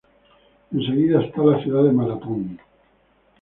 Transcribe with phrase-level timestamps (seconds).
[0.73, 2.57] Enseguida está la ciudad de Maratón.